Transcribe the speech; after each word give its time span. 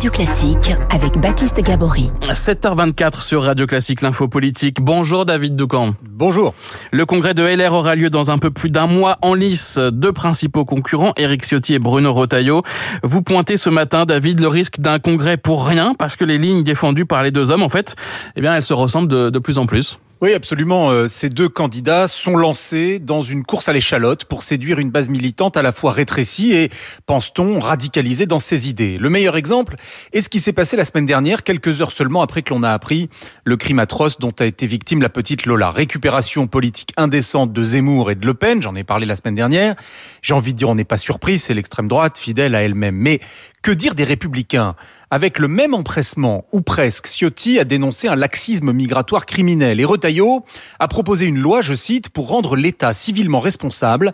Du 0.00 0.10
classique 0.10 0.72
avec 0.88 1.18
Baptiste 1.18 1.60
Gabory. 1.62 2.10
7h24 2.22 3.20
sur 3.20 3.42
Radio 3.42 3.66
Classique, 3.66 4.00
l'info 4.00 4.28
politique. 4.28 4.80
Bonjour 4.80 5.26
David 5.26 5.56
Doucan. 5.56 5.94
Bonjour. 6.02 6.54
Le 6.90 7.04
congrès 7.04 7.34
de 7.34 7.42
LR 7.42 7.74
aura 7.74 7.96
lieu 7.96 8.08
dans 8.08 8.30
un 8.30 8.38
peu 8.38 8.50
plus 8.50 8.70
d'un 8.70 8.86
mois 8.86 9.18
en 9.20 9.34
lice. 9.34 9.78
Deux 9.78 10.12
principaux 10.12 10.64
concurrents, 10.64 11.12
Éric 11.18 11.44
Ciotti 11.44 11.74
et 11.74 11.78
Bruno 11.78 12.14
Rotaillot. 12.14 12.62
Vous 13.02 13.20
pointez 13.20 13.58
ce 13.58 13.68
matin, 13.68 14.06
David, 14.06 14.40
le 14.40 14.48
risque 14.48 14.80
d'un 14.80 14.98
congrès 14.98 15.36
pour 15.36 15.66
rien 15.66 15.92
parce 15.98 16.16
que 16.16 16.24
les 16.24 16.38
lignes 16.38 16.62
défendues 16.62 17.04
par 17.04 17.22
les 17.22 17.30
deux 17.30 17.50
hommes, 17.50 17.62
en 17.62 17.68
fait, 17.68 17.94
eh 18.36 18.40
bien, 18.40 18.54
elles 18.54 18.62
se 18.62 18.72
ressemblent 18.72 19.08
de, 19.08 19.28
de 19.28 19.38
plus 19.38 19.58
en 19.58 19.66
plus. 19.66 19.98
Oui, 20.22 20.34
absolument. 20.34 20.90
Euh, 20.90 21.06
ces 21.06 21.30
deux 21.30 21.48
candidats 21.48 22.06
sont 22.06 22.36
lancés 22.36 22.98
dans 22.98 23.22
une 23.22 23.42
course 23.42 23.70
à 23.70 23.72
l'échalote 23.72 24.26
pour 24.26 24.42
séduire 24.42 24.78
une 24.78 24.90
base 24.90 25.08
militante 25.08 25.56
à 25.56 25.62
la 25.62 25.72
fois 25.72 25.92
rétrécie 25.92 26.52
et, 26.52 26.68
pense-t-on, 27.06 27.58
radicalisée 27.58 28.26
dans 28.26 28.38
ses 28.38 28.68
idées. 28.68 28.98
Le 28.98 29.08
meilleur 29.08 29.38
exemple 29.38 29.76
est 30.12 30.20
ce 30.20 30.28
qui 30.28 30.38
s'est 30.38 30.52
passé 30.52 30.76
la 30.76 30.84
semaine 30.84 31.06
dernière, 31.06 31.42
quelques 31.42 31.80
heures 31.80 31.90
seulement 31.90 32.20
après 32.20 32.42
que 32.42 32.52
l'on 32.52 32.62
a 32.62 32.70
appris 32.70 33.08
le 33.44 33.56
crime 33.56 33.78
atroce 33.78 34.18
dont 34.18 34.34
a 34.40 34.44
été 34.44 34.66
victime 34.66 35.00
la 35.00 35.08
petite 35.08 35.46
Lola. 35.46 35.70
Récupération 35.70 36.46
politique 36.46 36.92
indécente 36.98 37.54
de 37.54 37.64
Zemmour 37.64 38.10
et 38.10 38.14
de 38.14 38.26
Le 38.26 38.34
Pen, 38.34 38.60
j'en 38.60 38.74
ai 38.74 38.84
parlé 38.84 39.06
la 39.06 39.16
semaine 39.16 39.36
dernière. 39.36 39.74
J'ai 40.20 40.34
envie 40.34 40.52
de 40.52 40.58
dire, 40.58 40.68
on 40.68 40.74
n'est 40.74 40.84
pas 40.84 40.98
surpris, 40.98 41.38
c'est 41.38 41.54
l'extrême 41.54 41.88
droite, 41.88 42.18
fidèle 42.18 42.54
à 42.54 42.62
elle-même. 42.62 42.94
Mais 42.94 43.20
que 43.62 43.70
dire 43.70 43.94
des 43.94 44.04
républicains? 44.04 44.74
Avec 45.12 45.40
le 45.40 45.48
même 45.48 45.74
empressement, 45.74 46.44
ou 46.52 46.60
presque, 46.60 47.08
Ciotti 47.08 47.58
a 47.58 47.64
dénoncé 47.64 48.06
un 48.06 48.14
laxisme 48.14 48.72
migratoire 48.72 49.26
criminel 49.26 49.80
et 49.80 49.84
Retailleau 49.84 50.44
a 50.78 50.86
proposé 50.86 51.26
une 51.26 51.38
loi, 51.38 51.62
je 51.62 51.74
cite, 51.74 52.10
pour 52.10 52.28
rendre 52.28 52.54
l'État 52.54 52.94
civilement 52.94 53.40
responsable 53.40 54.12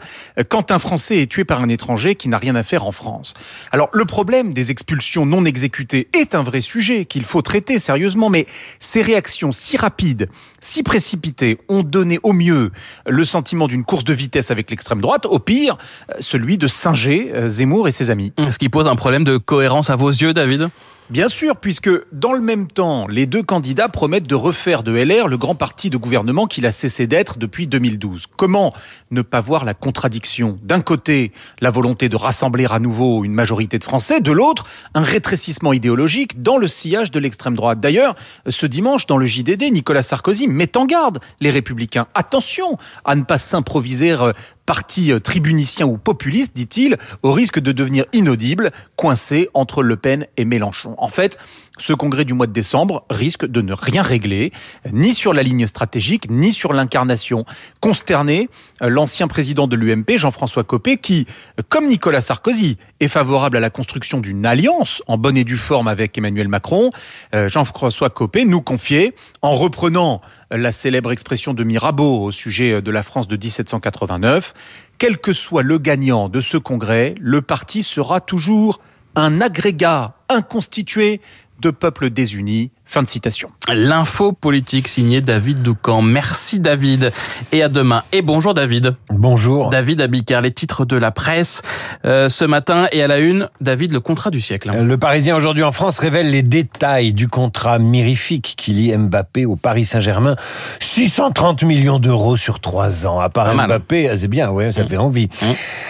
quand 0.49 0.71
un 0.71 0.79
Français 0.79 1.21
est 1.21 1.31
tué 1.31 1.45
par 1.45 1.61
un 1.61 1.69
étranger 1.69 2.15
qui 2.15 2.31
n'a 2.31 2.39
rien 2.39 2.55
à 2.55 2.63
faire 2.63 2.87
en 2.87 2.93
France. 2.93 3.35
Alors 3.73 3.91
le 3.93 4.07
problème 4.07 4.55
des 4.55 4.71
expulsions 4.71 5.27
non 5.27 5.45
exécutées 5.45 6.09
est 6.15 6.35
un 6.35 6.43
vrai 6.43 6.63
sujet 6.63 7.05
qu'il 7.05 7.27
faut 7.27 7.43
traiter 7.43 7.79
sérieusement, 7.79 8.31
mais 8.31 8.47
ces 8.79 9.03
réactions 9.03 9.53
si 9.53 9.77
rapides, 9.77 10.31
si 10.61 10.83
précipitées 10.83 11.59
ont 11.69 11.83
donné 11.83 12.21
au 12.23 12.33
mieux 12.33 12.73
le 13.07 13.25
sentiment 13.27 13.69
d'une 13.69 13.85
course 13.85 14.05
de 14.05 14.15
vitesse 14.15 14.51
avec 14.51 14.71
l'extrême 14.71 15.03
droite, 15.03 15.27
au 15.27 15.41
pire 15.41 15.77
celui 16.21 16.57
de 16.57 16.69
singer 16.69 17.33
Zemmour 17.49 17.87
et 17.87 17.93
ses 17.93 18.09
amis. 18.09 18.33
Ce 18.49 18.57
qui 18.57 18.71
pose 18.71 18.87
un 18.87 18.97
problème 18.97 19.25
de 19.25 19.37
cohérence 19.37 19.91
à 19.91 19.97
vos 19.97 20.09
yeux, 20.09 20.33
David? 20.33 20.71
Bien 21.09 21.29
sûr, 21.29 21.55
puisque 21.55 21.89
dans 22.11 22.33
le 22.33 22.41
même 22.41 22.67
temps, 22.67 23.07
les 23.07 23.27
deux 23.27 23.45
candidats 23.45 23.89
promettent 23.89 24.27
de 24.27 24.35
refaire 24.35 24.83
de 24.83 24.91
LR 24.91 25.29
le 25.29 25.39
grand 25.39 25.55
parti 25.55 25.89
de 25.89 25.97
gouvernement 25.97 26.47
qu'il 26.47 26.67
a 26.67 26.73
cessé 26.73 27.07
d'être 27.07 27.39
depuis 27.39 27.69
2012. 27.69 28.27
Comment 28.37 28.73
ne 29.13 29.23
pas 29.23 29.41
voir 29.41 29.65
la 29.65 29.73
contradiction? 29.75 30.59
D'un 30.65 30.81
côté, 30.81 31.31
la 31.61 31.71
volonté 31.71 32.09
de 32.09 32.17
rassembler 32.17 32.67
à 32.69 32.81
nouveau 32.81 33.23
une 33.23 33.35
majorité 33.35 33.79
de 33.79 33.85
Français, 33.85 34.21
de 34.21 34.33
l'autre, 34.33 34.65
un 34.95 35.05
rétrécissement 35.05 35.73
idéologique 35.73 36.43
dans 36.43 36.57
le 36.57 36.67
sillage 36.67 37.13
de 37.13 37.21
l'extrême 37.21 37.55
droite. 37.55 37.79
D'ailleurs, 37.79 38.17
ce 38.49 38.67
dimanche, 38.67 39.07
dans 39.07 39.17
le 39.17 39.27
JDD, 39.27 39.71
Nicolas 39.73 40.03
Sarkozy 40.03 40.49
met 40.49 40.77
en 40.77 40.87
garde 40.87 41.21
les 41.39 41.51
républicains. 41.51 42.09
Attention 42.15 42.79
à 43.05 43.15
ne 43.15 43.23
pas 43.23 43.39
s'improviser 43.39 44.11
euh, 44.11 44.33
parti 44.67 45.13
euh, 45.13 45.21
tribunicien 45.21 45.87
ou 45.87 45.97
populiste, 45.97 46.55
dit-il, 46.55 46.99
au 47.23 47.33
risque 47.33 47.61
de 47.61 47.73
devenir 47.73 48.05
inaudible, 48.13 48.73
coincé 48.97 49.49
entre 49.55 49.83
Le 49.83 49.97
Pen 49.97 50.27
et 50.37 50.45
Mélenchon. 50.45 50.96
En 50.99 51.09
fait, 51.09 51.39
ce 51.79 51.93
congrès 51.93 52.25
du 52.25 52.35
mois 52.35 52.47
de 52.47 52.53
décembre 52.53 53.05
risque 53.11 53.47
de 53.47 53.61
ne 53.61 53.73
rien 53.73 54.03
régler, 54.03 54.53
ni 54.93 55.13
sur 55.13 55.33
la 55.33 55.43
ligne 55.43 55.67
stratégique, 55.67 56.31
ni 56.31 56.53
sur 56.53 56.73
l'incarnation. 56.73 57.45
Consterné, 57.81 58.49
euh, 58.83 58.89
l'ancien 58.89 59.29
président 59.29 59.67
de 59.67 59.77
l'UMP, 59.77 60.17
Jean-François 60.17 60.65
Copé, 60.65 60.97
qui, 60.97 61.27
comme 61.69 61.87
Nicolas 61.89 62.21
Sarkozy, 62.21 62.79
est 63.01 63.09
favorable 63.09 63.57
à 63.57 63.61
la 63.61 63.71
construction 63.71 64.21
d'une 64.21 64.47
alliance 64.47 65.03
en 65.07 65.19
bonne 65.19 65.37
et 65.37 65.45
due 65.45 65.59
forme 65.59 65.89
avec 65.89 66.17
Emmanuel 66.17 66.49
Macron, 66.49 66.91
euh, 67.35 67.49
Jean-François 67.49 68.11
Copé 68.11 68.45
nous 68.45 68.61
confiait, 68.61 69.15
en 69.43 69.53
reprenant 69.53 70.21
la 70.51 70.73
célèbre 70.73 71.13
expression 71.13 71.55
de 71.55 71.65
Mirabeau 71.65 72.23
au 72.23 72.31
sujet 72.31 72.81
de 72.81 72.91
la 72.91 73.03
France 73.03 73.27
de 73.27 73.37
1789, 73.37 74.55
quel 74.99 75.19
que 75.19 75.33
soit 75.33 75.63
le 75.63 75.79
gagnant 75.79 76.29
de 76.29 76.41
ce 76.41 76.57
congrès, 76.57 77.15
le 77.21 77.43
parti 77.43 77.83
sera 77.83 78.21
toujours 78.21 78.81
un 79.17 79.41
agrégat 79.41 80.15
inconstitué 80.29 81.21
de 81.61 81.71
peuples 81.71 82.11
désunis. 82.11 82.71
Fin 82.89 83.03
de 83.03 83.09
citation. 83.09 83.51
L'info 83.69 84.31
politique 84.31 84.87
signée 84.87 85.21
David 85.21 85.61
Doucan. 85.61 86.03
Merci 86.03 86.61
David 86.61 87.13
et 87.51 87.61
à 87.65 87.69
demain. 87.69 88.05
Et 88.13 88.23
bonjour 88.23 88.55
David. 88.55 88.95
Bonjour. 89.11 89.71
David 89.71 90.01
Abicard, 90.01 90.43
les 90.43 90.53
titres 90.53 90.85
de 90.85 90.97
la 90.97 91.11
presse 91.11 91.63
euh, 92.05 92.29
ce 92.29 92.45
matin 92.45 92.87
et 92.93 93.03
à 93.03 93.09
la 93.09 93.19
une, 93.19 93.49
David, 93.61 93.93
le 93.93 93.99
contrat 93.99 94.31
du 94.31 94.41
siècle. 94.41 94.71
Le 94.71 94.99
Parisien 94.99 95.35
aujourd'hui 95.35 95.65
en 95.65 95.73
France 95.73 95.99
révèle 95.99 96.31
les 96.31 96.43
détails 96.43 97.13
du 97.13 97.27
contrat 97.27 97.81
mirifique 97.81 98.55
qui 98.57 98.71
lie 98.71 98.97
Mbappé 98.97 99.47
au 99.47 99.57
Paris 99.57 99.85
Saint-Germain. 99.85 100.37
630 100.79 101.65
millions 101.65 101.99
d'euros 101.99 102.37
sur 102.37 102.61
trois 102.61 103.05
ans. 103.05 103.19
À 103.19 103.29
part 103.31 103.53
Mbappé, 103.53 104.13
c'est 104.17 104.29
bien, 104.29 104.51
ouais, 104.51 104.71
ça 104.71 104.85
mmh. 104.85 104.89
fait 104.89 104.97
envie. 104.97 105.29
Mmh. 105.43 105.47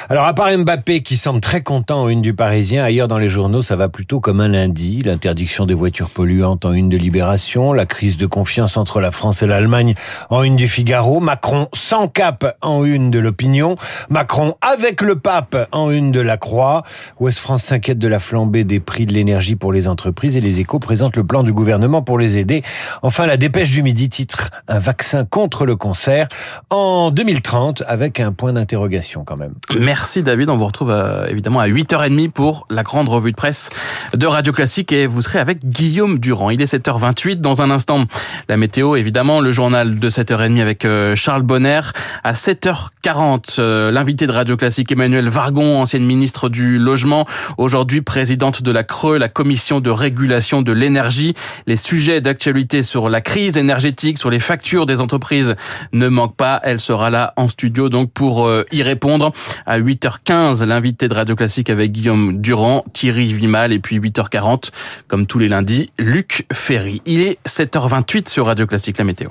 Alors 0.09 0.25
à 0.25 0.33
part 0.33 0.57
Mbappé 0.57 1.03
qui 1.03 1.19
semble 1.19 1.41
très 1.41 1.61
content 1.61 2.05
en 2.05 2.09
une 2.09 2.23
du 2.23 2.33
Parisien, 2.33 2.83
ailleurs 2.83 3.09
dans 3.09 3.19
les 3.19 3.28
journaux 3.28 3.61
ça 3.61 3.77
va 3.77 3.91
plutôt 3.91 4.21
comme 4.21 4.41
un 4.41 4.49
lundi. 4.49 5.03
L'interdiction 5.05 5.67
des 5.67 5.75
voitures 5.75 6.09
polluantes 6.09 6.65
en 6.65 6.73
une 6.73 6.86
de 6.89 6.97
Libération, 6.97 7.73
la 7.73 7.87
crise 7.87 8.17
de 8.17 8.27
confiance 8.27 8.77
entre 8.77 9.01
la 9.01 9.11
France 9.11 9.43
et 9.43 9.47
l'Allemagne 9.47 9.95
en 10.31 10.43
une 10.43 10.57
du 10.57 10.69
Figaro, 10.69 11.21
Macron 11.21 11.69
sans 11.75 12.09
cap 12.09 12.57
en 12.63 12.85
une 12.85 13.11
de 13.11 13.19
l'opinion, 13.19 13.77
Macron 14.11 14.57
avec 14.61 15.01
le 15.01 15.17
pape 15.17 15.69
en 15.73 15.91
une 15.91 16.13
de 16.13 16.21
la 16.21 16.37
Croix, 16.37 16.83
Ouest 17.21 17.39
France 17.39 17.63
s'inquiète 17.65 17.99
de 17.99 18.09
la 18.09 18.19
flambée 18.19 18.65
des 18.65 18.81
prix 18.81 19.07
de 19.07 19.13
l'énergie 19.13 19.57
pour 19.57 19.73
les 19.73 19.89
entreprises 19.89 20.37
et 20.37 20.41
les 20.41 20.61
échos 20.61 20.79
présentent 20.79 21.17
le 21.17 21.25
plan 21.25 21.43
du 21.43 21.53
gouvernement 21.53 22.03
pour 22.03 22.19
les 22.19 22.39
aider. 22.39 22.63
Enfin, 23.03 23.27
la 23.27 23.37
dépêche 23.37 23.71
du 23.71 23.83
midi 23.83 24.09
titre 24.09 24.51
un 24.69 24.79
vaccin 24.79 25.25
contre 25.25 25.67
le 25.67 25.77
cancer 25.77 26.29
en 26.71 27.11
2030 27.11 27.83
avec 27.87 28.21
un 28.21 28.33
point 28.33 28.53
d'interrogation 28.53 29.25
quand 29.25 29.37
même. 29.37 29.55
Merci 29.79 30.23
David, 30.23 30.51
on 30.51 30.57
vous 30.57 30.67
retrouve 30.67 30.91
euh, 30.91 31.27
évidemment 31.29 31.61
à 31.61 31.69
8h30 31.69 32.31
pour 32.31 32.67
la 32.71 32.83
grande 32.83 33.09
revue 33.09 33.33
de 33.33 33.37
presse 33.37 33.71
de 34.15 34.27
Radio 34.27 34.53
Classique 34.53 34.93
et 34.93 35.07
vous 35.07 35.23
serez 35.23 35.39
avec 35.39 35.65
Guillaume 35.65 36.19
Durand. 36.19 36.51
Il 36.51 36.61
est 36.61 36.67
7h28. 36.77 37.41
Dans 37.41 37.63
un 37.63 37.71
instant, 37.71 38.05
la 38.49 38.57
météo, 38.57 38.97
évidemment, 38.97 39.41
le 39.41 39.53
journal 39.53 39.99
de 39.99 40.11
7h30 40.11 40.61
avec 40.61 40.85
euh, 40.85 41.17
Charles 41.17 41.43
Bonner. 41.43 41.81
À 42.25 42.33
7h40, 42.33 43.57
euh, 43.59 43.91
l'invité 43.91 44.27
de 44.27 44.33
Radio 44.33 44.57
Classique, 44.57 44.93
Emmanuel 44.93 45.29
Vargon, 45.29 45.81
ancienne 45.81 46.05
ministre 46.05 46.49
du 46.49 46.79
Logement, 46.79 47.27
aujourd'hui 47.59 48.03
présidente 48.03 48.63
de 48.63 48.71
la 48.71 48.85
Creux, 48.85 49.19
la 49.19 49.29
commission 49.29 49.81
de 49.81 49.91
régulation 49.91 50.63
de 50.63 50.73
l'énergie. 50.73 51.35
Les 51.67 51.77
sujets 51.77 52.21
d'actualité 52.21 52.83
sur 52.83 53.09
la 53.09 53.21
crise 53.21 53.57
énergétique, 53.57 54.19
sur 54.19 54.31
les 54.31 54.41
factures 54.41 54.87
des 54.87 55.01
entreprises 55.01 55.55
ne 55.93 56.09
manquent 56.09 56.37
pas. 56.37 56.61
Elle 56.63 56.81
sera 56.81 57.11
là 57.11 57.33
en 57.37 57.49
studio 57.49 57.89
donc 57.89 58.11
pour 58.13 58.47
euh, 58.47 58.65
y 58.73 58.83
répondre. 58.83 59.33
À 59.67 59.81
8h15, 59.81 60.65
l'invité 60.65 61.09
de 61.09 61.15
Radio 61.15 61.35
Classique 61.35 61.71
avec 61.71 61.93
Guillaume 61.93 62.41
Durand, 62.41 62.85
Thierry 62.93 63.33
Vimal 63.33 63.73
et 63.73 63.79
puis 63.79 63.99
8h40, 63.99 64.71
comme 65.09 65.27
tous 65.27 65.39
les 65.39 65.49
lundis, 65.49 65.91
Luc 65.99 66.47
Ferry. 66.66 67.00
Il 67.06 67.21
est 67.21 67.38
7h28 67.47 68.28
sur 68.28 68.47
Radio 68.47 68.66
Classique, 68.66 68.99
la 68.99 69.04
météo. 69.04 69.28